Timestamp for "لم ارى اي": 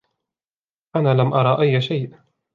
1.13-1.81